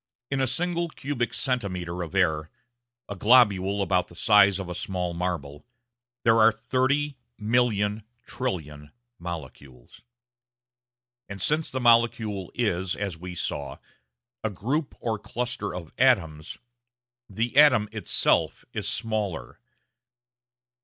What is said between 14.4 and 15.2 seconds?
a group or